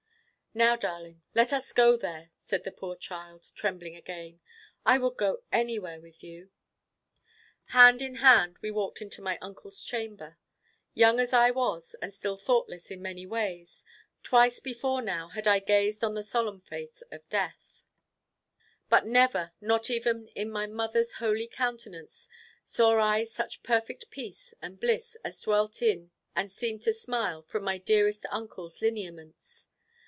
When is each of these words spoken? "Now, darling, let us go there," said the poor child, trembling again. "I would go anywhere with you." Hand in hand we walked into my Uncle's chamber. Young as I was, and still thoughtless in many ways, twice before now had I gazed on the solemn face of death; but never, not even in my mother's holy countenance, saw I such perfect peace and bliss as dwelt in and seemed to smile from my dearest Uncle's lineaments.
"Now, 0.53 0.75
darling, 0.75 1.23
let 1.33 1.53
us 1.53 1.71
go 1.71 1.95
there," 1.95 2.31
said 2.37 2.65
the 2.65 2.73
poor 2.73 2.97
child, 2.97 3.51
trembling 3.55 3.95
again. 3.95 4.41
"I 4.85 4.97
would 4.97 5.15
go 5.15 5.43
anywhere 5.49 6.01
with 6.01 6.21
you." 6.21 6.49
Hand 7.67 8.01
in 8.01 8.15
hand 8.15 8.57
we 8.61 8.69
walked 8.69 9.01
into 9.01 9.21
my 9.21 9.37
Uncle's 9.37 9.81
chamber. 9.85 10.37
Young 10.93 11.21
as 11.21 11.31
I 11.31 11.51
was, 11.51 11.95
and 12.01 12.13
still 12.13 12.35
thoughtless 12.35 12.91
in 12.91 13.01
many 13.01 13.25
ways, 13.25 13.85
twice 14.23 14.59
before 14.59 15.01
now 15.01 15.29
had 15.29 15.47
I 15.47 15.59
gazed 15.59 16.03
on 16.03 16.15
the 16.15 16.21
solemn 16.23 16.59
face 16.59 17.01
of 17.11 17.29
death; 17.29 17.85
but 18.89 19.05
never, 19.05 19.53
not 19.61 19.89
even 19.89 20.27
in 20.35 20.51
my 20.51 20.67
mother's 20.67 21.13
holy 21.13 21.47
countenance, 21.47 22.27
saw 22.61 22.99
I 22.99 23.23
such 23.23 23.63
perfect 23.63 24.09
peace 24.11 24.53
and 24.61 24.81
bliss 24.81 25.15
as 25.23 25.39
dwelt 25.39 25.81
in 25.81 26.11
and 26.35 26.51
seemed 26.51 26.81
to 26.81 26.93
smile 26.93 27.41
from 27.41 27.63
my 27.63 27.77
dearest 27.77 28.25
Uncle's 28.29 28.81
lineaments. 28.81 29.69